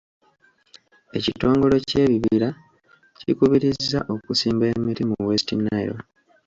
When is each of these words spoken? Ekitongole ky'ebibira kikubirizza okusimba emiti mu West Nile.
Ekitongole 1.17 1.75
ky'ebibira 1.87 2.49
kikubirizza 3.19 3.99
okusimba 4.13 4.63
emiti 4.73 5.03
mu 5.09 5.15
West 5.27 5.47
Nile. 5.63 5.97